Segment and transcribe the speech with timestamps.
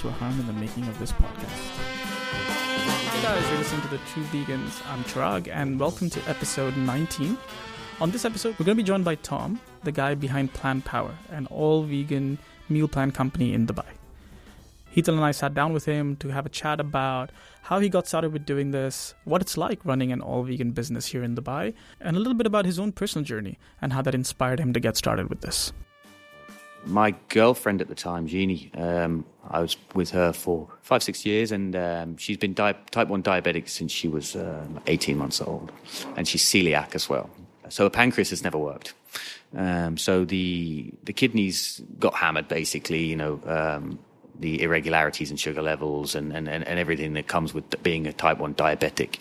[0.00, 1.70] animals were harmed in the making of this podcast.
[3.10, 4.80] Hey guys, you're listening to the Two Vegans.
[4.88, 7.36] I'm Chirag, and welcome to episode 19.
[8.00, 11.14] On this episode, we're going to be joined by Tom, the guy behind Plant Power,
[11.30, 13.86] an all vegan meal plan company in Dubai.
[14.94, 17.30] Heathel and I sat down with him to have a chat about
[17.62, 21.06] how he got started with doing this, what it's like running an all vegan business
[21.06, 24.14] here in Dubai, and a little bit about his own personal journey and how that
[24.14, 25.72] inspired him to get started with this.
[26.84, 31.52] My girlfriend at the time, Jeannie, um, I was with her for five, six years,
[31.52, 35.72] and um, she's been di- type 1 diabetic since she was uh, 18 months old.
[36.16, 37.28] And she's celiac as well.
[37.68, 38.94] So her pancreas has never worked.
[39.56, 43.98] Um, so the the kidneys got hammered, basically, you know, um,
[44.38, 48.38] the irregularities in sugar levels and, and, and, everything that comes with being a type
[48.38, 49.18] 1 diabetic.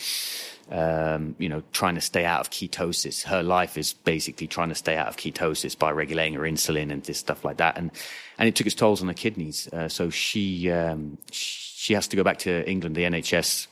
[0.71, 3.23] Um, you know, trying to stay out of ketosis.
[3.23, 7.03] Her life is basically trying to stay out of ketosis by regulating her insulin and
[7.03, 7.75] this stuff like that.
[7.75, 7.89] And,
[8.37, 9.67] and it took its tolls on her kidneys.
[9.73, 13.65] Uh, so she, um, she has to go back to England, the NHS,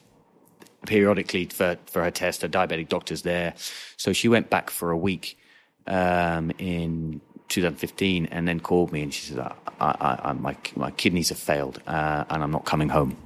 [0.87, 2.41] periodically for, for her test.
[2.41, 3.53] Her diabetic doctor's there.
[3.95, 5.37] So she went back for a week,
[5.85, 10.91] um, in 2015 and then called me and she said, I, I, I, my, my
[10.91, 13.17] kidneys have failed uh, and I'm not coming home.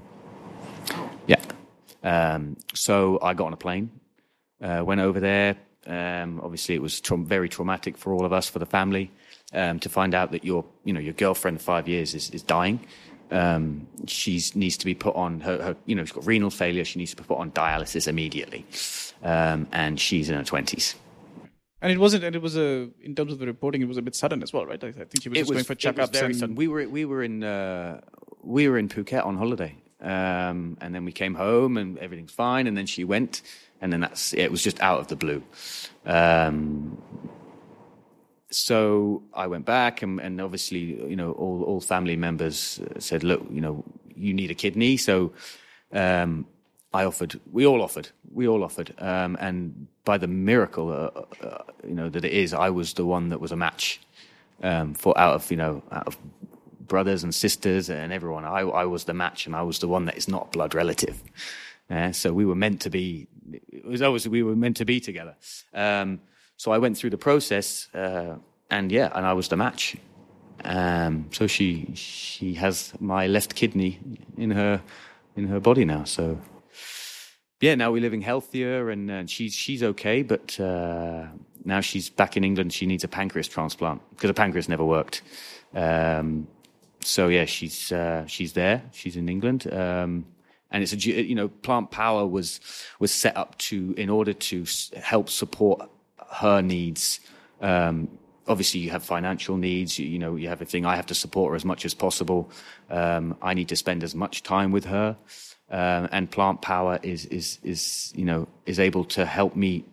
[2.04, 3.92] Um, so I got on a plane,
[4.62, 5.58] uh, went over there.
[5.88, 9.12] Um, obviously, it was tra- very traumatic for all of us, for the family,
[9.54, 12.44] um, to find out that your, you know, your girlfriend of five years is, is
[12.44, 12.80] dying.
[13.32, 16.84] Um, she needs to be put on her, her, you know, she's got renal failure.
[16.84, 18.66] She needs to be put on dialysis immediately.
[19.24, 20.96] Um, and she's in her twenties.
[21.82, 24.02] And it wasn't, and it was a, in terms of the reporting, it was a
[24.04, 24.84] bit sudden as well, right?
[24.84, 26.12] I think she was it just was, going for checkups.
[26.12, 26.56] very and...
[26.56, 28.02] We were, we were in, uh,
[28.44, 29.76] we were in Phuket on holiday.
[30.02, 32.68] Um, and then we came home and everything's fine.
[32.68, 33.42] And then she went
[33.82, 35.44] and then that's, it was just out of the blue.
[36.06, 37.02] Um,
[38.50, 43.46] so I went back and, and obviously, you know, all, all family members said, look,
[43.50, 43.84] you know,
[44.16, 44.98] you need a kidney.
[44.98, 45.32] So,
[45.94, 46.46] um,
[46.94, 48.94] I offered, we all offered, we all offered.
[48.98, 53.06] Um, and by the miracle, uh, uh, you know, that it is, I was the
[53.06, 54.02] one that was a match,
[54.62, 56.18] um, for out of, you know, out of
[56.92, 58.44] brothers and sisters and everyone.
[58.44, 61.24] I, I was the match and I was the one that is not blood relative.
[61.90, 63.28] Uh, so we were meant to be,
[63.72, 65.36] it was always, we were meant to be together.
[65.74, 66.20] Um,
[66.58, 68.36] so I went through the process, uh,
[68.70, 69.96] and yeah, and I was the match.
[70.66, 73.98] Um, so she, she has my left kidney
[74.38, 74.82] in her,
[75.38, 76.04] in her body now.
[76.04, 76.40] So
[77.62, 80.24] yeah, now we're living healthier, and, and she's she's okay.
[80.24, 81.28] But uh,
[81.64, 82.74] now she's back in England.
[82.74, 85.22] She needs a pancreas transplant because her pancreas never worked.
[85.74, 86.48] Um,
[87.04, 88.84] so yeah, she's uh, she's there.
[88.92, 90.26] She's in England, um,
[90.72, 92.60] and it's a you know Plant Power was
[93.00, 94.66] was set up to in order to
[95.02, 95.90] help support
[96.34, 97.20] her needs.
[97.62, 98.10] Um,
[98.48, 100.00] obviously, you have financial needs.
[100.00, 100.86] You, you, know, you have a thing.
[100.86, 102.50] I have to support her as much as possible.
[102.90, 105.18] Um, I need to spend as much time with her
[105.72, 109.86] um, and plant power is is is you know is able to help me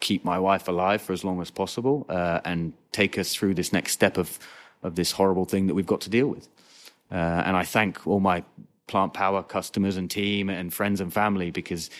[0.00, 3.70] keep my wife alive for as long as possible uh, and take us through this
[3.72, 4.38] next step of
[4.82, 6.48] of this horrible thing that we've got to deal with.
[7.10, 8.44] Uh, and I thank all my
[8.86, 11.90] plant power customers and team and friends and family because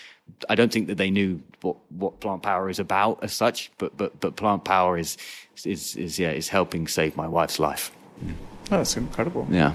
[0.49, 3.97] I don't think that they knew what, what plant power is about as such, but
[3.97, 5.17] but but plant power is
[5.65, 7.93] is is yeah is helping save my wife's life.
[8.27, 9.47] Oh, that's incredible.
[9.51, 9.73] Yeah.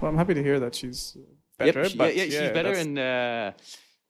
[0.00, 1.16] Well, I'm happy to hear that she's
[1.58, 1.82] better.
[1.82, 3.52] Yep, she, but yeah, yeah, she's better, and uh,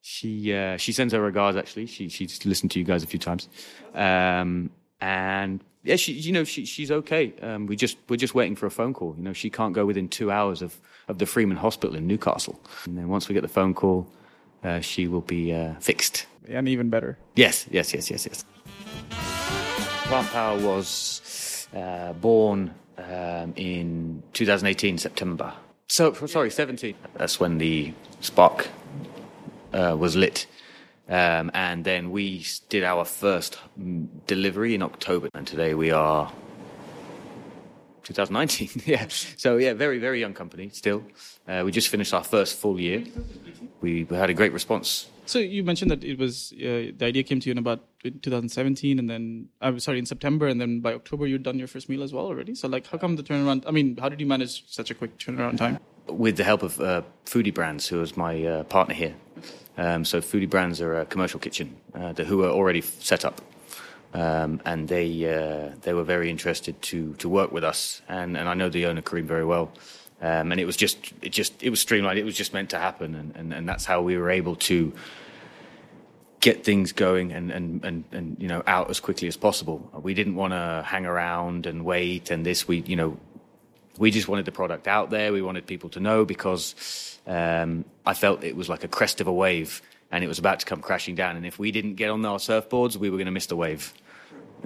[0.03, 1.57] she uh, she sends her regards.
[1.57, 3.49] Actually, she she's listened to you guys a few times,
[3.95, 4.71] um,
[5.01, 7.33] and yeah, she you know she she's okay.
[7.43, 9.15] Um, we just we're just waiting for a phone call.
[9.17, 12.61] You know, she can't go within two hours of of the Freeman Hospital in Newcastle,
[12.85, 14.07] and then once we get the phone call,
[14.63, 17.17] uh, she will be uh, fixed and even better.
[17.35, 18.45] Yes, yes, yes, yes, yes.
[20.09, 25.53] Plant Power was uh, born um, in 2018 September.
[25.89, 26.95] So sorry, seventeen.
[27.15, 28.69] That's when the spark
[29.73, 30.47] uh, was lit,
[31.11, 33.59] um, and then we did our first
[34.27, 36.33] delivery in October, and today we are
[38.05, 38.83] 2019.
[38.87, 39.07] yeah.
[39.09, 41.05] So yeah, very very young company still.
[41.47, 43.05] Uh, we just finished our first full year.
[43.83, 47.23] We, we had a great response so you mentioned that it was uh, the idea
[47.23, 50.93] came to you in about 2017, and then I'm sorry in September, and then by
[50.93, 52.55] October you'd done your first meal as well already.
[52.57, 53.63] So like, how come the turnaround?
[53.67, 55.79] I mean, how did you manage such a quick turnaround time?
[56.09, 59.15] With the help of uh, Foodie Brands, who was my uh, partner here.
[59.81, 63.41] Um, so Foodie Brands are a commercial kitchen uh, who are already set up.
[64.13, 68.49] Um, and they uh, they were very interested to to work with us, and, and
[68.49, 69.71] I know the owner Kareem very well,
[70.21, 72.19] um, and it was just it just it was streamlined.
[72.19, 74.93] It was just meant to happen, and, and, and that's how we were able to
[76.41, 79.91] get things going and, and, and, and, you know, out as quickly as possible.
[80.03, 83.19] We didn't want to hang around and wait and this, we, you know,
[84.01, 85.31] we just wanted the product out there.
[85.31, 89.27] We wanted people to know because um, I felt it was like a crest of
[89.27, 91.37] a wave and it was about to come crashing down.
[91.37, 93.93] And if we didn't get on our surfboards, we were going to miss the wave.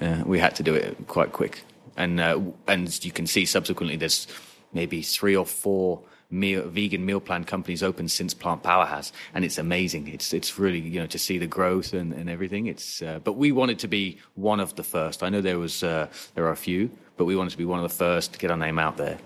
[0.00, 1.62] Uh, we had to do it quite quick.
[1.96, 4.28] And, uh, and you can see subsequently there's
[4.72, 6.00] maybe three or four
[6.30, 10.08] meal, vegan meal plan companies open since Plant Power has, and it's amazing.
[10.08, 12.66] It's it's really you know to see the growth and, and everything.
[12.66, 15.22] It's uh, but we wanted to be one of the first.
[15.22, 17.78] I know there was uh, there are a few, but we wanted to be one
[17.78, 19.18] of the first to get our name out there.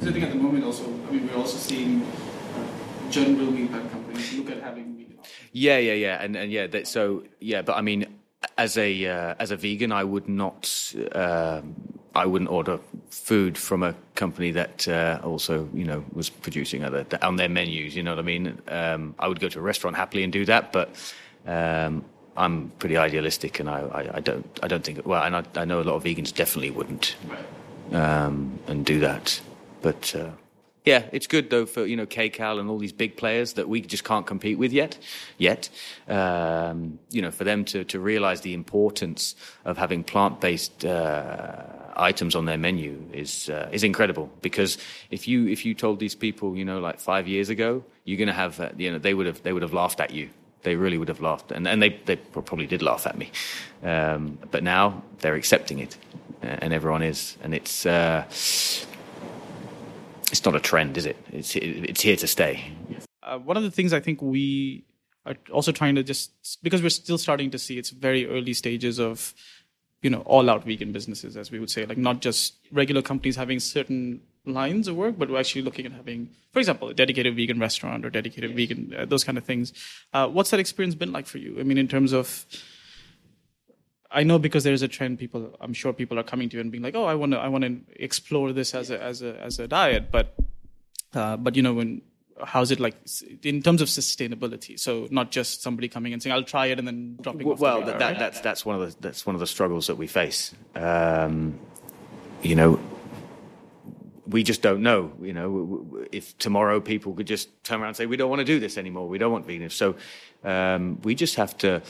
[0.00, 3.68] So I think at the moment also, I mean, we're also seeing uh, general meal
[3.68, 4.88] plan companies look at having.
[5.52, 6.66] Yeah, yeah, yeah, and and yeah.
[6.68, 8.06] That, so yeah, but I mean,
[8.56, 10.94] as a uh, as a vegan, I would not.
[11.12, 12.80] Um, I wouldn't order
[13.10, 17.94] food from a company that uh, also, you know, was producing other on their menus.
[17.94, 18.60] You know what I mean?
[18.68, 20.88] Um, I would go to a restaurant happily and do that, but
[21.46, 22.04] um,
[22.36, 25.06] I'm pretty idealistic, and I, I, I, don't, I don't think.
[25.06, 27.16] Well, and I, I, know a lot of vegans definitely wouldn't
[27.92, 29.40] um, and do that,
[29.82, 30.14] but.
[30.14, 30.30] Uh,
[30.84, 33.82] yeah, it's good though for you know KCAL and all these big players that we
[33.82, 34.98] just can't compete with yet.
[35.36, 35.68] Yet,
[36.08, 39.34] um, you know, for them to to realize the importance
[39.64, 41.62] of having plant based uh,
[41.96, 44.30] items on their menu is uh, is incredible.
[44.40, 44.78] Because
[45.10, 48.28] if you if you told these people, you know, like five years ago, you're going
[48.28, 50.30] to have, uh, you know, they would have they would have laughed at you.
[50.62, 53.30] They really would have laughed, and and they they probably did laugh at me.
[53.82, 55.96] Um, but now they're accepting it,
[56.42, 58.24] and everyone is, and it's uh,
[60.30, 61.16] it's not a trend, is it?
[61.32, 62.72] It's it's here to stay.
[63.22, 64.84] Uh, one of the things I think we
[65.26, 66.32] are also trying to just
[66.62, 69.34] because we're still starting to see it's very early stages of
[70.02, 73.36] you know all out vegan businesses as we would say like not just regular companies
[73.36, 77.36] having certain lines of work but we're actually looking at having for example a dedicated
[77.36, 79.72] vegan restaurant or dedicated vegan uh, those kind of things
[80.14, 82.46] uh, what's that experience been like for you i mean in terms of
[84.12, 85.18] I know because there is a trend.
[85.18, 87.38] People, I'm sure, people are coming to you and being like, "Oh, I want to,
[87.38, 90.34] I want to explore this as a as a as a diet." But,
[91.14, 92.02] uh, but you know, when
[92.44, 92.96] how's it like
[93.42, 94.78] in terms of sustainability?
[94.78, 97.46] So not just somebody coming and saying, "I'll try it," and then dropping.
[97.46, 98.18] Well, well radar, that, right?
[98.18, 100.54] that's that's one of the that's one of the struggles that we face.
[100.74, 101.58] Um,
[102.42, 102.80] you know,
[104.26, 105.12] we just don't know.
[105.20, 108.44] You know, if tomorrow people could just turn around and say, "We don't want to
[108.44, 109.08] do this anymore.
[109.08, 109.94] We don't want vegan." So
[110.42, 111.82] um, we just have to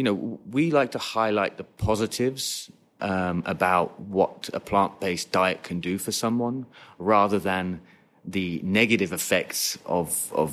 [0.00, 2.70] you know, we like to highlight the positives
[3.02, 6.64] um, about what a plant based diet can do for someone
[6.98, 7.82] rather than
[8.24, 10.52] the negative effects of of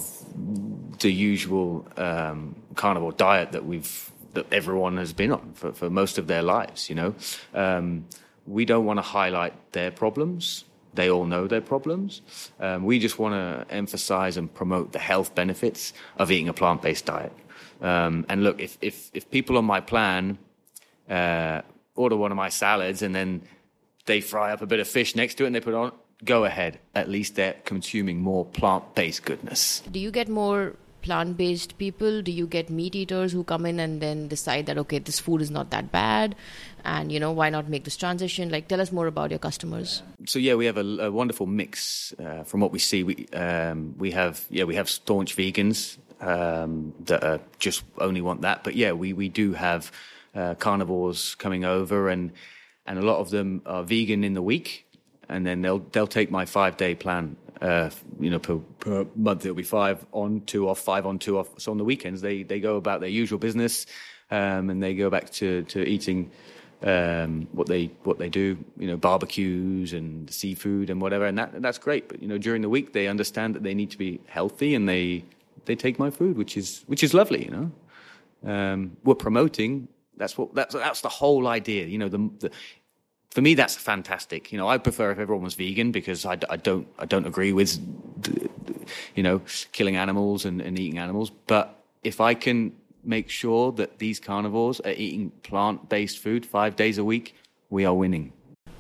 [1.00, 6.18] the usual um, carnivore diet that we've that everyone has been on for, for most
[6.18, 6.90] of their lives.
[6.90, 7.16] You know,
[7.54, 8.06] um,
[8.46, 10.66] we don't want to highlight their problems.
[10.94, 12.22] They all know their problems.
[12.60, 16.82] Um, we just want to emphasize and promote the health benefits of eating a plant
[16.82, 17.32] based diet.
[17.82, 20.38] Um, and look, if, if, if people on my plan
[21.10, 21.62] uh,
[21.96, 23.42] order one of my salads and then
[24.06, 25.92] they fry up a bit of fish next to it and they put on,
[26.24, 26.80] go ahead.
[26.96, 29.84] At least they're consuming more plant based goodness.
[29.92, 32.22] Do you get more plant based people?
[32.22, 35.42] Do you get meat eaters who come in and then decide that, okay, this food
[35.42, 36.36] is not that bad?
[36.84, 38.50] And, you know, why not make this transition?
[38.50, 40.02] Like, tell us more about your customers.
[40.26, 43.04] So, yeah, we have a, a wonderful mix uh, from what we see.
[43.04, 48.64] We, um, we have, yeah, we have staunch vegans um, that just only want that.
[48.64, 49.92] But yeah, we, we do have
[50.36, 52.32] uh, carnivores coming over, and
[52.86, 54.88] and a lot of them are vegan in the week,
[55.30, 57.36] and then they'll they'll take my five day plan.
[57.62, 61.40] Uh, you know, per, per month it'll be five on, two off, five on, two
[61.40, 61.50] off.
[61.58, 63.88] So on the weekends they they go about their usual business,
[64.30, 66.32] um, and they go back to to eating
[66.84, 71.62] um, what they what they do, you know, barbecues and seafood and whatever, and that
[71.62, 72.08] that's great.
[72.08, 74.88] But you know, during the week they understand that they need to be healthy and
[74.88, 75.24] they
[75.68, 77.46] they take my food, which is which is lovely.
[77.46, 77.72] You know,
[78.52, 79.88] um, we're promoting.
[80.18, 81.86] That's what that's that's the whole idea.
[81.86, 82.52] You know, the, the
[83.30, 84.52] for me that's fantastic.
[84.52, 87.54] You know, I prefer if everyone was vegan because I, I don't I don't agree
[87.54, 87.78] with
[89.16, 91.32] you know killing animals and, and eating animals.
[91.46, 96.76] But if I can make sure that these carnivores are eating plant based food five
[96.76, 97.36] days a week,
[97.70, 98.34] we are winning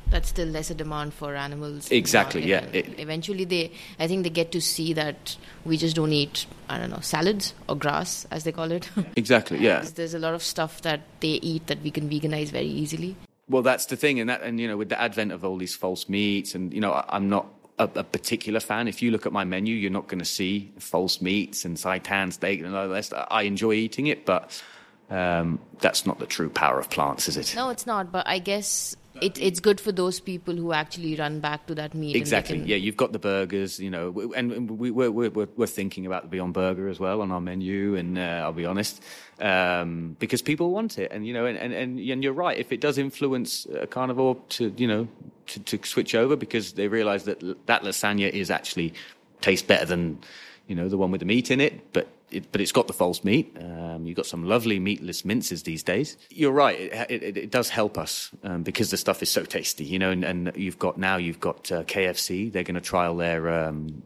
[0.10, 1.92] that's still lesser demand for animals.
[1.92, 2.46] Exactly.
[2.46, 2.66] Yeah.
[2.74, 6.78] It, eventually, they I think they get to see that we just don't eat I
[6.78, 8.90] don't know salads or grass as they call it.
[9.16, 9.60] Exactly.
[9.60, 9.84] Yeah.
[9.96, 13.16] There's a lot of stuff that they eat that we can veganize very easily.
[13.50, 15.76] Well, that's the thing, and that and you know with the advent of all these
[15.76, 17.48] false meats, and you know I, I'm not
[17.80, 18.88] a, a, particular fan.
[18.88, 22.34] If you look at my menu, you're not going to see false meats and seitan
[22.34, 23.14] steak and all the rest.
[23.16, 24.62] I enjoy eating it, but
[25.10, 27.54] um, that's not the true power of plants, is it?
[27.56, 28.12] No, it's not.
[28.12, 31.94] But I guess it, it's good for those people who actually run back to that
[31.94, 32.16] meat.
[32.16, 32.60] Exactly.
[32.60, 32.68] Can...
[32.68, 36.30] Yeah, you've got the burgers, you know, and we, we're, we're, we're thinking about the
[36.30, 37.96] Beyond Burger as well on our menu.
[37.96, 39.02] And uh, I'll be honest,
[39.40, 42.58] um, because people want it, and you know, and, and, and you're right.
[42.58, 45.08] If it does influence a carnivore to, you know,
[45.48, 48.94] to, to switch over because they realize that that lasagna is actually
[49.42, 50.20] tastes better than
[50.68, 52.94] you know the one with the meat in it, but it, but it's got the
[52.94, 53.56] false meat.
[53.60, 56.18] Um, you've got some lovely meatless minces these days.
[56.30, 59.86] You're right; it, it, it does help us um, because the stuff is so tasty,
[59.86, 60.12] you know.
[60.12, 64.04] And, and you've got now you've got uh, KFC; they're going to trial their um,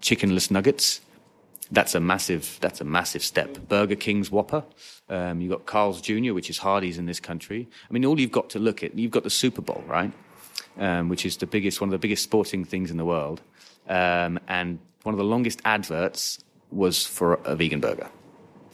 [0.00, 1.00] chickenless nuggets.
[1.72, 2.58] That's a massive.
[2.60, 3.68] That's a massive step.
[3.68, 4.64] Burger King's Whopper.
[5.08, 7.68] Um, you've got Carl's Jr., which is Hardee's in this country.
[7.88, 10.12] I mean, all you've got to look at, you've got the Super Bowl, right?
[10.78, 13.40] Um, which is the biggest, one of the biggest sporting things in the world.
[13.88, 16.44] Um, and one of the longest adverts
[16.76, 18.08] was for a vegan burger.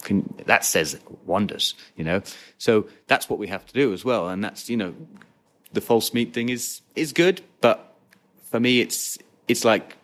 [0.02, 2.22] Can, that says wonders, you know.
[2.58, 4.28] So that's what we have to do as well.
[4.28, 4.94] And that's, you know,
[5.72, 7.94] the false meat thing is is good, but
[8.50, 9.18] for me, it's
[9.48, 9.96] it's like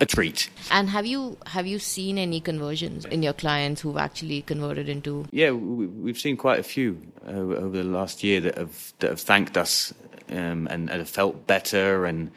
[0.00, 0.50] a treat.
[0.70, 5.26] And have you have you seen any conversions in your clients who've actually converted into?
[5.30, 9.10] Yeah, we, we've seen quite a few uh, over the last year that have that
[9.10, 9.92] have thanked us
[10.30, 12.30] um, and, and have felt better and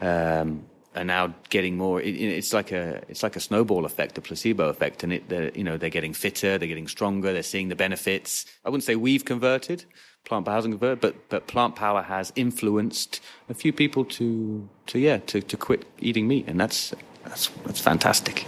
[0.00, 0.64] um,
[0.94, 2.00] are now getting more.
[2.00, 5.64] It, it's like a it's like a snowball effect, a placebo effect, and it you
[5.64, 8.46] know they're getting fitter, they're getting stronger, they're seeing the benefits.
[8.64, 9.84] I wouldn't say we've converted.
[10.24, 14.98] Plant Power hasn't converted, but but Plant Power has influenced a few people to to
[14.98, 16.94] yeah to, to quit eating meat, and that's
[17.24, 18.46] that's that's fantastic.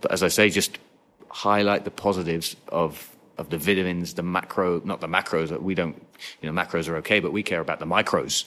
[0.00, 0.78] But as I say, just
[1.28, 5.58] highlight the positives of of the vitamins, the macro, not the macros.
[5.60, 5.96] We don't,
[6.42, 8.44] you know, macros are okay, but we care about the micros.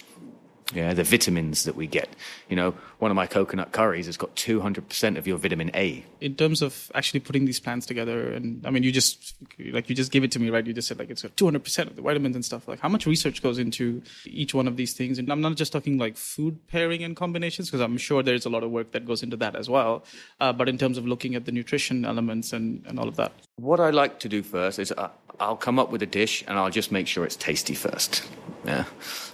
[0.74, 2.10] Yeah, the vitamins that we get.
[2.50, 6.06] You know, one of my coconut curries has got 200% of your vitamin A.
[6.22, 9.36] in terms of actually putting these plans together and i mean you just
[9.72, 10.66] like you just gave it to me right?
[10.66, 12.68] You just said like it's got 200% of the vitamins and stuff.
[12.68, 15.20] Like how much research goes into each one of these things?
[15.20, 18.50] And i'm not just talking like food pairing and combinations because i'm sure there's a
[18.50, 20.04] lot of work that goes into that as well.
[20.40, 23.34] Uh, but in terms of looking at the nutrition elements and, and all of that.
[23.58, 25.10] What I like to do first is uh,
[25.40, 28.28] I'll come up with a dish and I'll just make sure it's tasty first.
[28.66, 28.86] Yeah.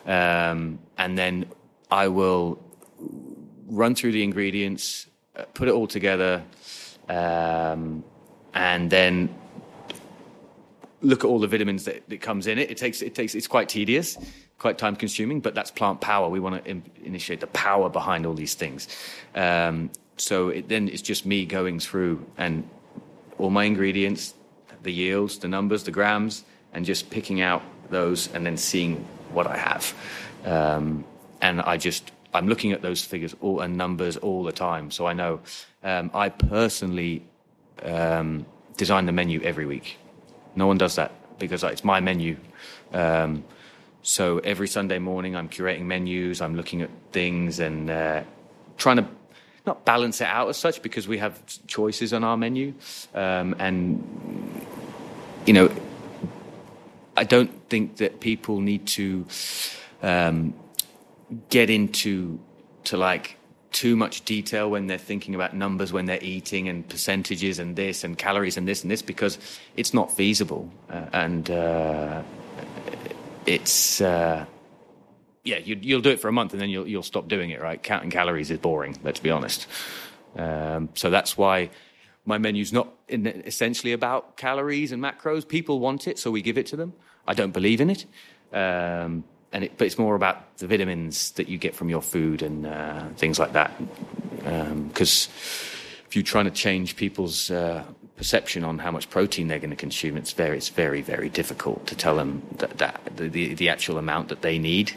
[0.05, 1.45] Um, and then
[1.91, 2.59] I will
[3.67, 6.43] run through the ingredients, uh, put it all together,
[7.07, 8.03] um,
[8.53, 9.29] and then
[11.01, 12.71] look at all the vitamins that, that comes in it.
[12.71, 14.17] It takes it takes it's quite tedious,
[14.57, 16.29] quite time consuming, but that's plant power.
[16.29, 18.87] We want to in, initiate the power behind all these things.
[19.35, 22.69] Um, so it, then it's just me going through and
[23.37, 24.33] all my ingredients,
[24.83, 26.43] the yields, the numbers, the grams,
[26.73, 29.93] and just picking out those and then seeing what I have.
[30.45, 31.03] Um,
[31.41, 35.07] and I just I'm looking at those figures all, and numbers all the time, so
[35.07, 35.39] I know.
[35.83, 37.23] Um, I personally
[37.83, 38.45] um,
[38.77, 39.97] design the menu every week.
[40.55, 42.37] No one does that because it's my menu.
[42.93, 43.43] Um,
[44.03, 46.41] so every Sunday morning, I'm curating menus.
[46.41, 48.23] I'm looking at things and uh,
[48.77, 49.07] trying to
[49.65, 52.73] not balance it out as such because we have choices on our menu,
[53.13, 54.38] um, and
[55.45, 55.71] you know,
[57.15, 59.25] I don't think that people need to
[60.01, 60.53] um,
[61.49, 62.39] get into
[62.85, 63.37] to like
[63.71, 68.03] too much detail when they're thinking about numbers when they're eating and percentages and this
[68.03, 69.37] and calories and this and this because
[69.75, 70.71] it's not feasible.
[70.89, 72.23] Uh, and uh,
[73.45, 74.45] it's uh,
[75.43, 77.61] yeah you, you'll do it for a month and then you'll you'll stop doing it
[77.61, 77.81] right?
[77.81, 79.67] Counting calories is boring let's be honest.
[80.35, 81.69] Um, so that's why
[82.29, 86.67] my menu's not essentially about calories and macros people want it so we give it
[86.71, 86.93] to them
[87.27, 88.05] I don't believe in it
[88.53, 92.41] um, and it, but it's more about the vitamins that you get from your food
[92.41, 93.71] and uh, things like that.
[94.89, 95.27] Because
[96.07, 97.83] if you're trying to change people's uh,
[98.15, 101.87] perception on how much protein they're going to consume, it's very, it's very, very difficult
[101.87, 104.91] to tell them that, that the, the, the actual amount that they need.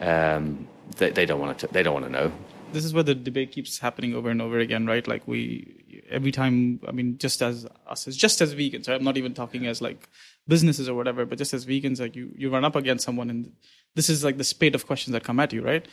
[0.00, 0.66] Um,
[0.96, 1.66] they, they don't want to.
[1.68, 2.32] They don't want to know.
[2.72, 5.06] this is where the debate keeps happening over and over again, right?
[5.06, 5.83] Like we
[6.14, 8.96] every time, I mean, just as us, as just as vegans, right?
[8.96, 10.08] I'm not even talking as like
[10.48, 13.52] businesses or whatever, but just as vegans, like you you run up against someone, and
[13.94, 15.86] this is like the spate of questions that come at you, right?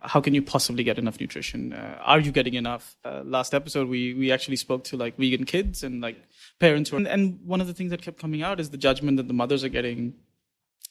[0.00, 1.72] How can you possibly get enough nutrition?
[1.72, 2.96] Uh, are you getting enough?
[3.04, 6.18] Uh, last episode, we we actually spoke to like vegan kids and like
[6.60, 8.76] parents, who are, and, and one of the things that kept coming out is the
[8.76, 10.14] judgment that the mothers are getting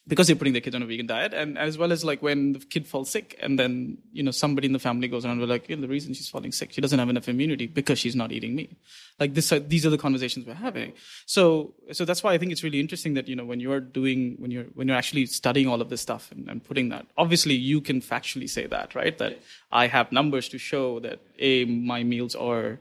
[0.05, 2.53] because they're putting their kids on a vegan diet and as well as like when
[2.53, 5.49] the kid falls sick and then you know somebody in the family goes around with
[5.49, 8.31] like yeah, the reason she's falling sick she doesn't have enough immunity because she's not
[8.31, 8.75] eating meat.
[9.19, 10.93] Like this uh, these are the conversations we're having.
[11.25, 14.35] So so that's why i think it's really interesting that you know when you're doing
[14.39, 17.53] when you're when you're actually studying all of this stuff and, and putting that obviously
[17.53, 19.17] you can factually say that right?
[19.17, 19.39] That
[19.71, 22.79] i have numbers to show that a my meals are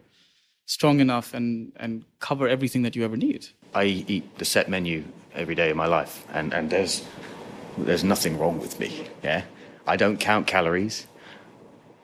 [0.66, 5.04] strong enough and and cover everything that you ever need I eat the set menu
[5.34, 7.04] every day of my life, and, and there's
[7.78, 9.08] there's nothing wrong with me.
[9.22, 9.44] Yeah,
[9.86, 11.06] I don't count calories.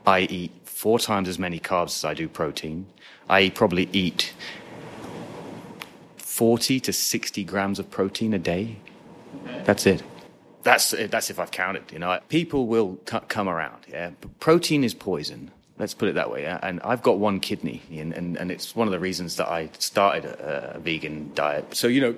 [0.06, 2.86] I eat four times as many carbs as I do protein.
[3.28, 4.32] I probably eat
[6.16, 8.76] forty to sixty grams of protein a day.
[9.64, 10.02] That's it.
[10.62, 11.92] that's that's if I've counted.
[11.92, 13.84] You know, people will c- come around.
[13.90, 15.50] Yeah, but protein is poison.
[15.78, 16.44] Let's put it that way.
[16.44, 19.70] And I've got one kidney, and, and, and it's one of the reasons that I
[19.78, 21.74] started a, a vegan diet.
[21.74, 22.16] So you know,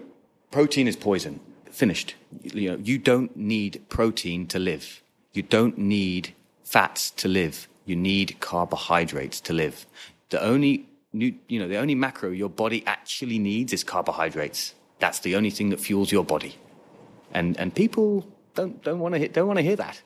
[0.51, 1.41] protein is poison.
[1.71, 2.15] Finished.
[2.43, 5.03] You know, you don't need protein to live.
[5.33, 7.69] You don't need fats to live.
[7.85, 9.87] You need carbohydrates to live.
[10.31, 14.75] The only you know, the only macro your body actually needs is carbohydrates.
[15.01, 16.57] That's the only thing that fuels your body.
[17.33, 20.01] And and people don't don't want to don't want to hear that.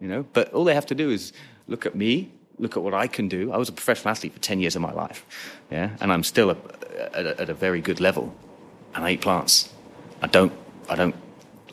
[0.00, 1.32] You know, but all they have to do is
[1.68, 3.52] look at me, look at what I can do.
[3.52, 5.24] I was a professional athlete for 10 years of my life.
[5.70, 6.56] Yeah, and I'm still a,
[7.14, 8.34] at, a, at a very good level.
[8.94, 9.72] And I eat plants.
[10.20, 10.52] I don't
[10.88, 11.14] I don't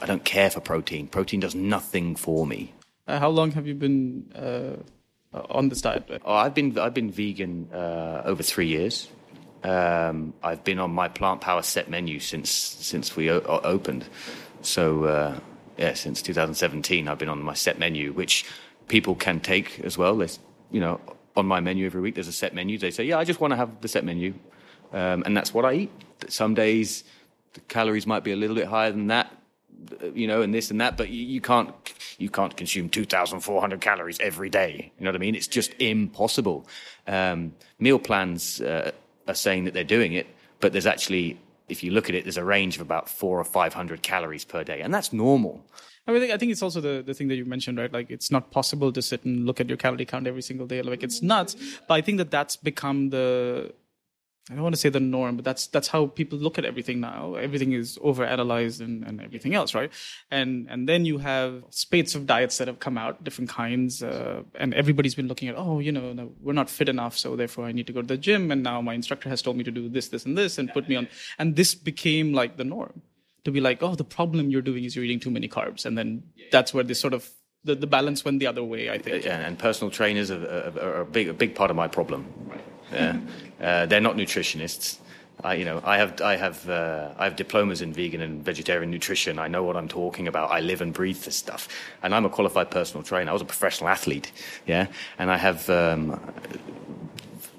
[0.01, 1.07] I don't care for protein.
[1.07, 2.73] Protein does nothing for me.
[3.07, 6.21] Uh, how long have you been uh, on this diet?
[6.23, 9.09] Oh, I've been I've been vegan uh, over three years.
[9.63, 14.05] Um, I've been on my plant power set menu since since we o- opened.
[14.61, 15.39] So uh,
[15.77, 18.45] yeah, since 2017, I've been on my set menu, which
[18.87, 20.17] people can take as well.
[20.17, 20.39] There's
[20.71, 20.99] you know
[21.35, 22.15] on my menu every week.
[22.15, 22.77] There's a set menu.
[22.77, 24.33] They say, yeah, I just want to have the set menu,
[24.93, 25.91] um, and that's what I eat.
[26.27, 27.03] Some days
[27.53, 29.33] the calories might be a little bit higher than that
[30.13, 31.73] you know, and this and that, but you, you can't
[32.17, 34.91] you can't consume two thousand four hundred calories every day.
[34.97, 35.35] You know what I mean?
[35.35, 36.67] It's just impossible.
[37.07, 38.91] Um, meal plans uh,
[39.27, 40.27] are saying that they're doing it,
[40.59, 43.43] but there's actually, if you look at it, there's a range of about four or
[43.43, 45.65] five hundred calories per day, and that's normal.
[46.07, 47.91] I mean, I think it's also the, the thing that you mentioned, right?
[47.91, 50.81] Like, it's not possible to sit and look at your calorie count every single day.
[50.81, 51.55] Like, it's nuts.
[51.87, 53.73] But I think that that's become the
[54.49, 56.99] I don't want to say the norm, but that's that's how people look at everything
[56.99, 57.35] now.
[57.35, 59.91] Everything is over analyzed and, and everything else, right?
[60.31, 64.41] And and then you have spades of diets that have come out, different kinds, uh,
[64.55, 67.65] and everybody's been looking at, oh, you know, no, we're not fit enough, so therefore
[67.65, 69.71] I need to go to the gym, and now my instructor has told me to
[69.71, 73.03] do this, this, and this, and put me on, and this became like the norm
[73.43, 75.97] to be like, oh, the problem you're doing is you're eating too many carbs, and
[75.97, 77.29] then that's where this sort of
[77.63, 78.89] the, the balance went the other way.
[78.89, 79.25] I think.
[79.25, 82.48] Yeah, and personal trainers are, are, are a big a big part of my problem.
[82.91, 83.19] Yeah.
[83.61, 84.97] Uh, they're not nutritionists.
[85.41, 88.91] I, you know, I have, I have, uh, I have diplomas in vegan and vegetarian
[88.91, 89.39] nutrition.
[89.39, 90.51] I know what I'm talking about.
[90.51, 91.69] I live and breathe this stuff,
[92.03, 93.29] and I'm a qualified personal trainer.
[93.29, 94.33] I was a professional athlete,
[94.67, 96.19] yeah, and I have, um,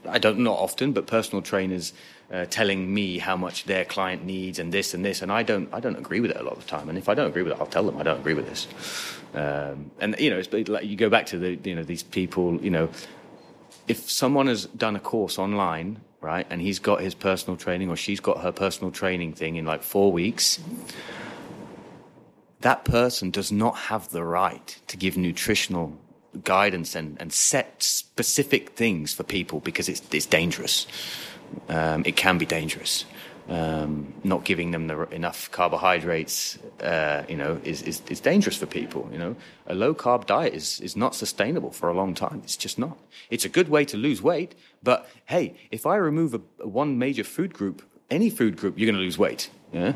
[0.06, 1.94] I don't not often, but personal trainers
[2.30, 5.72] uh, telling me how much their client needs and this and this, and I don't,
[5.72, 6.90] I don't agree with it a lot of the time.
[6.90, 8.68] And if I don't agree with it, I'll tell them I don't agree with this.
[9.32, 12.60] Um, and you know, it's like you go back to the, you know, these people,
[12.60, 12.90] you know,
[13.88, 17.96] if someone has done a course online, right, and he's got his personal training or
[17.96, 20.60] she's got her personal training thing in like four weeks,
[22.60, 25.98] that person does not have the right to give nutritional
[26.44, 30.86] guidance and, and set specific things for people because it's, it's dangerous.
[31.68, 33.04] Um, it can be dangerous
[33.50, 38.66] um, not giving them the, enough carbohydrates, uh, you know, is, is, is dangerous for
[38.66, 39.08] people.
[39.12, 39.36] You know,
[39.66, 42.40] a low carb diet is, is not sustainable for a long time.
[42.44, 42.96] It's just not.
[43.28, 46.96] It's a good way to lose weight, but hey, if I remove a, a one
[46.96, 49.50] major food group, any food group, you're going to lose weight.
[49.72, 49.94] Yeah,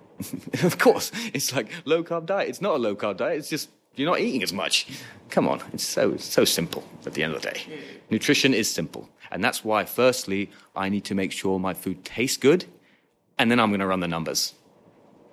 [0.64, 1.12] of course.
[1.32, 2.48] It's like low carb diet.
[2.48, 3.38] It's not a low carb diet.
[3.38, 4.88] It's just you're not eating as much.
[5.30, 6.82] Come on, it's so so simple.
[7.06, 7.60] At the end of the day,
[8.10, 9.84] nutrition is simple, and that's why.
[9.84, 12.64] Firstly, I need to make sure my food tastes good
[13.38, 14.54] and then I'm going to run the numbers.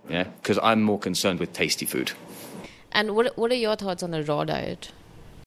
[0.10, 2.12] Yeah, because I'm more concerned with tasty food.
[2.92, 4.92] And what what are your thoughts on a raw diet?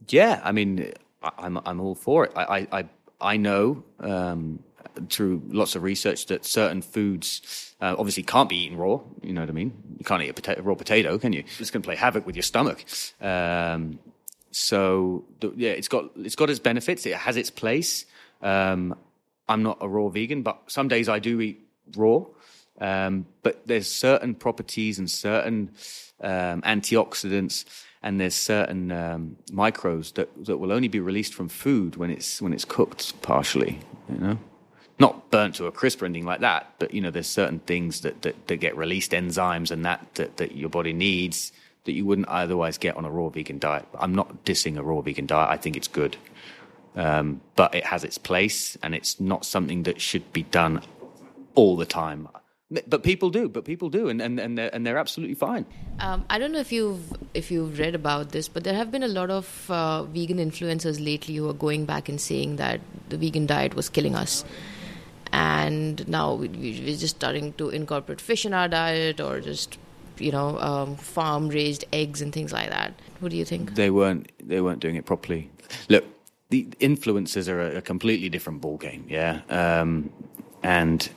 [0.09, 0.93] Yeah, I mean,
[1.23, 2.33] I'm I'm all for it.
[2.37, 2.85] I I
[3.21, 4.63] I know um,
[5.11, 9.01] through lots of research that certain foods uh, obviously can't be eaten raw.
[9.23, 9.73] You know what I mean?
[9.99, 11.45] You can't eat a potato, raw potato, can you?
[11.59, 12.85] It's going to play havoc with your stomach.
[13.21, 13.99] Um,
[14.51, 17.07] so the, yeah, it's got it's got its benefits.
[17.07, 18.07] It has its place.
[18.43, 18.97] Um,
[19.49, 21.67] I'm not a raw vegan, but some days I do eat
[21.97, 22.25] raw.
[22.81, 25.71] Um, but there's certain properties and certain
[26.21, 27.65] um, antioxidants,
[28.03, 32.41] and there's certain um, microbes that that will only be released from food when it's
[32.41, 33.81] when it's cooked partially.
[34.09, 34.39] You know,
[34.99, 38.03] not burnt to a crisp or anything like that, but you know, there's certain things
[38.03, 41.53] that that, that get released, enzymes and that, that that your body needs
[41.89, 43.87] that you wouldn't otherwise get on a raw vegan diet.
[43.99, 45.49] I'm not dissing a raw vegan diet.
[45.51, 46.19] I think it's good.
[46.95, 50.83] Um, but it has its place, and it's not something that should be done
[51.55, 52.29] all the time.
[52.71, 53.49] But people do.
[53.49, 55.65] But people do, and and and they're, and they're absolutely fine.
[56.01, 59.03] Um, I don't know if you've if you've read about this, but there have been
[59.03, 63.17] a lot of uh, vegan influencers lately who are going back and saying that the
[63.17, 64.45] vegan diet was killing us,
[65.33, 69.79] and now we, we're just starting to incorporate fish in our diet or just
[70.19, 72.93] you know um, farm raised eggs and things like that.
[73.21, 73.77] What do you think?
[73.77, 75.51] They weren't they weren't doing it properly.
[75.89, 76.05] Look,
[76.51, 79.07] the influencers are a, a completely different ball game.
[79.09, 80.11] Yeah, um,
[80.63, 81.09] and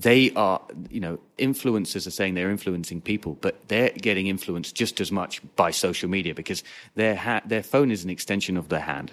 [0.00, 5.00] they are, you know, influencers are saying they're influencing people, but they're getting influenced just
[5.00, 6.62] as much by social media because
[6.94, 9.10] their ha- their phone is an extension of their hand,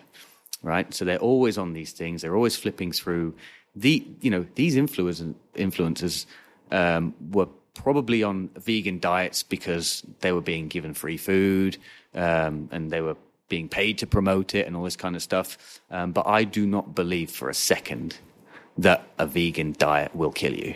[0.62, 0.94] right?
[0.94, 2.22] So they're always on these things.
[2.22, 3.34] They're always flipping through.
[3.76, 6.28] The you know these influencers influencers
[6.72, 11.78] um, were probably on vegan diets because they were being given free food
[12.14, 13.18] um, and they were
[13.50, 15.82] being paid to promote it and all this kind of stuff.
[15.90, 18.18] Um, but I do not believe for a second
[18.78, 20.76] that a vegan diet will kill you.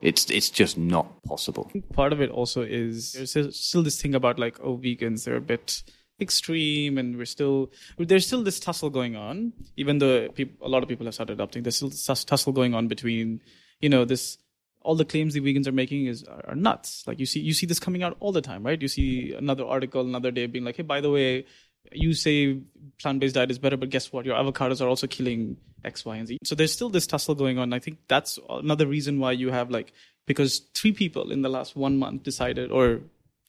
[0.00, 1.70] It's it's just not possible.
[1.92, 5.40] Part of it also is there's still this thing about like oh vegans they're a
[5.40, 5.82] bit
[6.20, 10.82] extreme and we're still there's still this tussle going on even though people, a lot
[10.82, 13.42] of people have started adopting there's still this tussle going on between
[13.80, 14.38] you know this
[14.80, 17.66] all the claims the vegans are making is are, nuts like you see you see
[17.66, 20.76] this coming out all the time right you see another article another day being like
[20.76, 21.44] hey by the way
[21.92, 22.60] you say
[22.98, 26.28] plant-based diet is better but guess what your avocados are also killing x y and
[26.28, 26.38] z.
[26.44, 27.72] So there's still this tussle going on.
[27.72, 29.92] I think that's another reason why you have like
[30.26, 33.00] because three people in the last one month decided or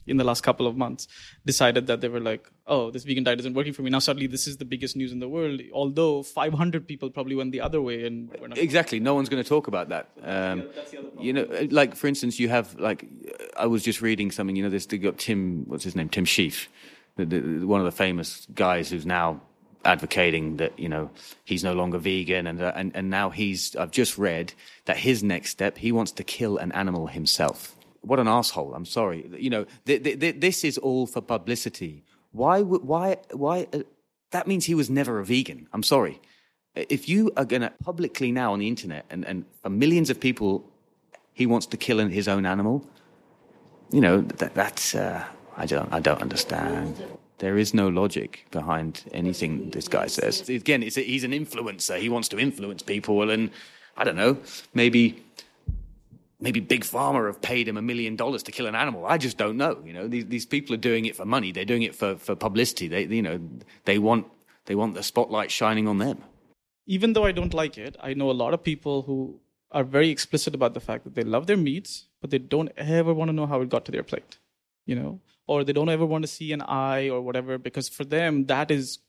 [0.06, 1.06] in the last couple of months
[1.46, 3.90] decided that they were like oh this vegan diet isn't working for me.
[3.90, 7.52] Now suddenly this is the biggest news in the world although 500 people probably went
[7.52, 9.00] the other way and exactly.
[9.00, 10.10] No one's going to talk about that.
[10.22, 10.64] Um,
[11.20, 13.06] you know like for instance you have like
[13.58, 16.10] i was just reading something you know this they got tim what's his name?
[16.10, 16.68] Tim Shieff
[17.18, 19.42] the, the, one of the famous guys who's now
[19.88, 21.10] advocating that you know
[21.46, 24.54] he's no longer vegan and uh, and and now he's I've just read
[24.86, 27.76] that his next step he wants to kill an animal himself.
[28.02, 28.74] What an asshole!
[28.76, 29.30] I'm sorry.
[29.38, 32.04] You know th- th- th- this is all for publicity.
[32.32, 33.68] Why why why?
[33.74, 33.84] Uh,
[34.32, 35.68] that means he was never a vegan.
[35.74, 36.20] I'm sorry.
[36.76, 40.20] If you are going to publicly now on the internet and, and for millions of
[40.20, 40.64] people,
[41.34, 42.86] he wants to kill his own animal.
[43.92, 45.24] You know that, that's uh,
[45.56, 47.02] I don't I don't understand.
[47.40, 50.50] There is no logic behind anything this guy says.
[50.50, 52.00] Again, a, he's an influencer.
[52.00, 53.52] He wants to influence people, and
[53.96, 54.38] I don't know,
[54.74, 55.24] maybe
[56.40, 59.06] maybe big pharma have paid him a million dollars to kill an animal.
[59.06, 59.82] I just don't know.
[59.84, 61.52] You know, these, these people are doing it for money.
[61.52, 62.88] They're doing it for, for publicity.
[62.88, 63.40] They, you know,
[63.86, 64.28] they want,
[64.66, 66.24] they want the spotlight shining on them.
[66.86, 69.40] Even though I don't like it, I know a lot of people who
[69.72, 73.14] are very explicit about the fact that they love their meats, but they don't ever
[73.14, 74.38] want to know how it got to their plate.
[74.88, 78.04] You know, or they don't ever want to see an eye or whatever because for
[78.04, 79.00] them that is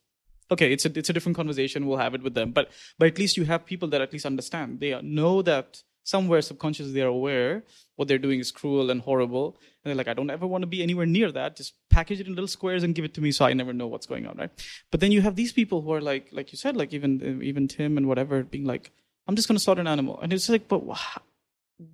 [0.50, 1.86] okay it's a it's a different conversation.
[1.86, 2.52] We'll have it with them.
[2.52, 4.80] But but at least you have people that at least understand.
[4.80, 7.64] They know that somewhere subconsciously they're aware
[7.96, 9.58] what they're doing is cruel and horrible.
[9.84, 11.56] And they're like i don't ever want to be anywhere near that.
[11.56, 13.86] Just package it in little squares and give it to me so i never know
[13.86, 14.50] what's going on right?
[14.90, 17.68] But then you have these people who are like like you said like even even
[17.68, 18.90] tim and whatever being like
[19.26, 20.18] i'm just going to slaughter an animal.
[20.20, 20.82] And it's like but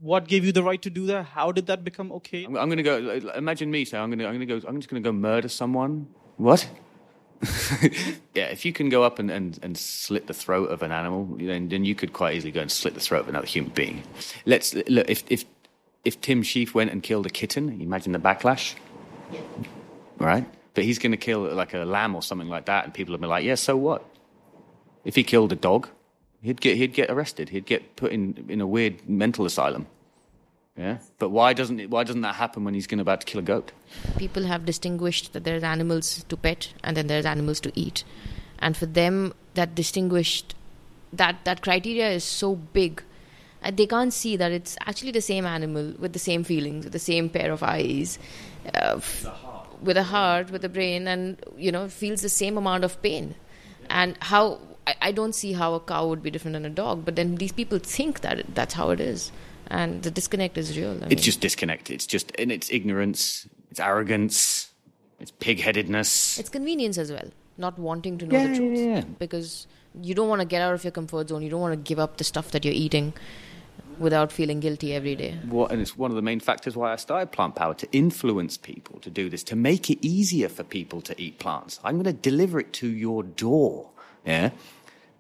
[0.00, 1.24] what gave you the right to do that?
[1.26, 2.44] How did that become okay?
[2.44, 3.30] I'm, I'm going to go.
[3.36, 4.68] Imagine me saying, "I'm going to, I'm going to go.
[4.68, 6.68] I'm just going to go murder someone." What?
[8.34, 11.26] yeah, if you can go up and, and, and slit the throat of an animal,
[11.38, 14.02] then then you could quite easily go and slit the throat of another human being.
[14.46, 15.08] Let's look.
[15.08, 15.44] If if
[16.04, 18.74] if Tim Shieff went and killed a kitten, imagine the backlash.
[19.30, 19.40] Yeah.
[20.18, 23.12] Right, but he's going to kill like a lamb or something like that, and people
[23.12, 24.04] will be like, "Yeah, so what?"
[25.04, 25.88] If he killed a dog,
[26.44, 27.48] He'd get he'd get arrested.
[27.48, 29.86] He'd get put in in a weird mental asylum.
[30.76, 33.38] Yeah, but why doesn't it, why doesn't that happen when he's going about to kill
[33.38, 33.72] a goat?
[34.18, 38.04] People have distinguished that there's animals to pet and then there's animals to eat,
[38.58, 40.54] and for them that distinguished
[41.14, 43.02] that that criteria is so big
[43.62, 46.92] and they can't see that it's actually the same animal with the same feelings, with
[46.92, 48.18] the same pair of eyes,
[48.74, 49.00] uh,
[49.80, 53.34] with a heart, with a brain, and you know feels the same amount of pain.
[53.88, 57.04] And how I, I don't see how a cow would be different than a dog,
[57.04, 59.32] but then these people think that it, that's how it is,
[59.68, 60.90] and the disconnect is real.
[60.90, 61.18] I it's mean.
[61.18, 61.90] just disconnect.
[61.90, 64.70] It's just in its ignorance, it's arrogance,
[65.20, 66.38] it's pig-headedness.
[66.38, 69.04] It's convenience as well, not wanting to know yeah, the truth yeah, yeah.
[69.18, 69.66] because
[70.00, 71.42] you don't want to get out of your comfort zone.
[71.42, 73.14] You don't want to give up the stuff that you're eating
[73.98, 75.38] without feeling guilty every day.
[75.48, 78.56] What, and it's one of the main factors why I started Plant Power to influence
[78.56, 81.78] people to do this, to make it easier for people to eat plants.
[81.84, 83.90] I'm going to deliver it to your door.
[84.24, 84.50] Yeah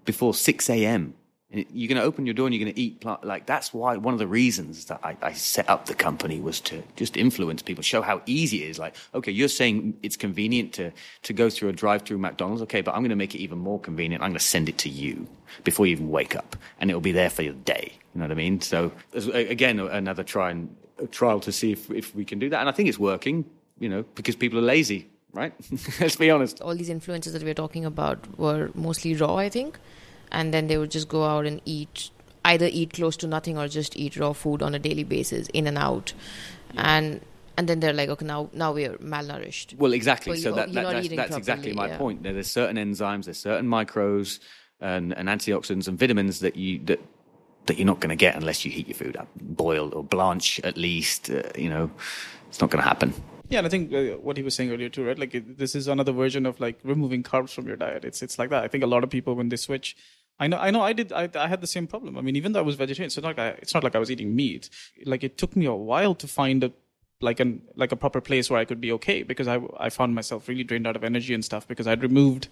[0.04, 1.14] before 6 a.m.
[1.50, 3.04] You're going to open your door and you're going to eat.
[3.22, 6.58] Like that's why one of the reasons that I, I, set up the company was
[6.62, 8.80] to just influence people, show how easy it is.
[8.80, 10.90] Like, okay, you're saying it's convenient to
[11.22, 12.62] to go through a drive-through McDonald's.
[12.62, 14.24] Okay, but I'm going to make it even more convenient.
[14.24, 15.28] I'm going to send it to you
[15.62, 17.92] before you even wake up, and it'll be there for your day.
[18.14, 18.60] You know what I mean?
[18.60, 18.90] So
[19.32, 20.74] again, another try and
[21.12, 23.44] trial to see if if we can do that, and I think it's working.
[23.78, 25.52] You know, because people are lazy right?
[26.00, 26.60] Let's be honest.
[26.60, 29.78] All these influences that we are talking about were mostly raw, I think,
[30.32, 32.10] and then they would just go out and eat
[32.46, 35.66] either eat close to nothing or just eat raw food on a daily basis, in
[35.66, 36.12] and out,
[36.74, 36.96] yeah.
[36.96, 37.20] and
[37.56, 39.76] and then they're like, okay, now now we are malnourished.
[39.76, 40.36] Well, exactly.
[40.38, 41.98] so that, that that's, that's exactly my yeah.
[41.98, 42.22] point.
[42.22, 44.40] There's certain enzymes, there's certain micros
[44.80, 47.00] and, and antioxidants and vitamins that you that
[47.66, 50.60] that you're not going to get unless you heat your food up, boiled or blanch
[50.60, 51.30] at least.
[51.30, 51.90] Uh, you know,
[52.48, 53.14] it's not going to happen.
[53.48, 55.18] Yeah, and I think uh, what he was saying earlier too, right?
[55.18, 58.04] Like this is another version of like removing carbs from your diet.
[58.04, 58.64] It's it's like that.
[58.64, 59.96] I think a lot of people when they switch,
[60.38, 62.16] I know I know I did I, I had the same problem.
[62.16, 63.98] I mean, even though I was vegetarian, so not like I, it's not like I
[63.98, 64.70] was eating meat.
[65.04, 66.72] Like it took me a while to find a
[67.20, 70.14] like an like a proper place where I could be okay because I I found
[70.14, 72.48] myself really drained out of energy and stuff because I'd removed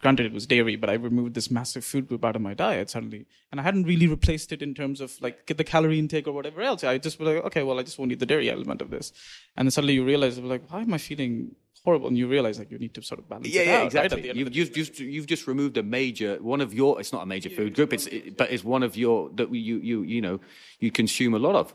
[0.00, 2.90] granted it was dairy, but I removed this massive food group out of my diet
[2.90, 6.26] suddenly, and I hadn't really replaced it in terms of like get the calorie intake
[6.26, 6.84] or whatever else.
[6.84, 9.12] I just was like, okay, well, I just won't eat the dairy element of this,
[9.56, 12.08] and then suddenly you realize, like, why am I feeling horrible?
[12.08, 13.86] And you realize like you need to sort of balance yeah, it yeah, out.
[13.86, 14.22] exactly.
[14.22, 14.36] Right?
[14.36, 17.00] You've, you've just you've just removed a major one of your.
[17.00, 17.92] It's not a major food group.
[17.92, 20.40] It's it, but it's one of your that you you you know
[20.80, 21.74] you consume a lot of.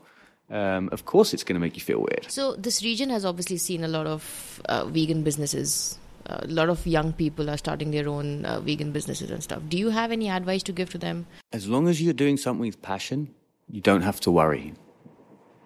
[0.50, 2.26] Um, of course, it's going to make you feel weird.
[2.28, 5.98] So this region has obviously seen a lot of uh, vegan businesses.
[6.26, 9.62] Uh, a lot of young people are starting their own uh, vegan businesses and stuff.
[9.68, 11.26] Do you have any advice to give to them?
[11.52, 13.34] As long as you're doing something with passion,
[13.70, 14.72] you don't have to worry.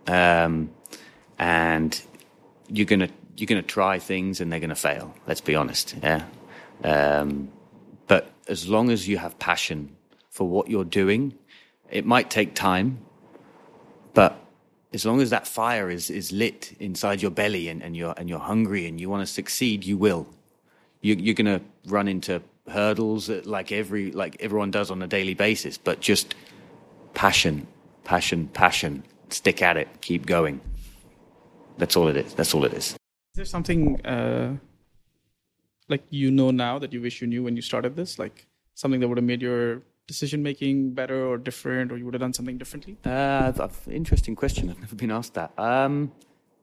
[0.06, 0.70] Um,
[1.38, 2.00] and
[2.68, 5.14] you're gonna you're gonna try things and they're gonna fail.
[5.26, 5.94] Let's be honest.
[6.02, 6.24] Yeah.
[6.82, 7.50] Um,
[8.06, 9.96] but as long as you have passion
[10.30, 11.34] for what you're doing,
[11.90, 12.98] it might take time,
[14.14, 14.38] but
[14.92, 18.28] as long as that fire is, is lit inside your belly and, and you're and
[18.28, 20.26] you're hungry and you want to succeed, you will.
[21.00, 25.34] You, you're going to run into hurdles like every like everyone does on a daily
[25.34, 26.34] basis, but just
[27.14, 27.66] passion,
[28.04, 29.04] passion, passion.
[29.30, 29.88] Stick at it.
[30.00, 30.60] Keep going.
[31.76, 32.34] That's all it is.
[32.34, 32.92] That's all it is.
[32.92, 32.96] Is
[33.36, 34.56] there something uh,
[35.88, 38.18] like you know now that you wish you knew when you started this?
[38.18, 42.14] Like something that would have made your decision making better or different, or you would
[42.14, 42.96] have done something differently?
[43.04, 43.52] Uh,
[43.90, 44.70] interesting question.
[44.70, 45.52] I've never been asked that.
[45.58, 46.10] Um,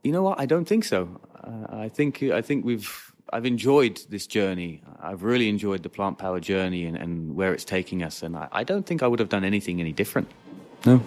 [0.04, 0.40] you know what?
[0.40, 1.22] I don't think so.
[1.42, 4.82] Uh, I think I think we've I've enjoyed this journey.
[5.02, 8.48] I've really enjoyed the plant power journey and, and where it's taking us, and I,
[8.52, 10.30] I don't think I would have done anything any different.
[10.86, 11.02] No.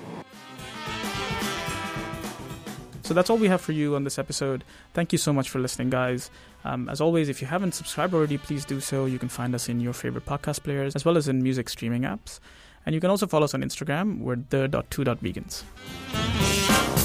[3.08, 4.64] So that's all we have for you on this episode.
[4.92, 6.30] Thank you so much for listening, guys.
[6.64, 9.06] Um, as always, if you haven't subscribed already, please do so.
[9.06, 12.02] You can find us in your favorite podcast players as well as in music streaming
[12.02, 12.38] apps.
[12.84, 14.18] And you can also follow us on Instagram.
[14.18, 16.97] We're the.2.vegans.